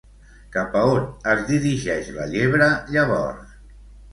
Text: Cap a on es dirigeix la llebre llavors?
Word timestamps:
Cap 0.55 0.77
a 0.79 0.81
on 0.93 1.03
es 1.33 1.43
dirigeix 1.49 2.09
la 2.17 2.27
llebre 2.33 2.71
llavors? 2.97 3.57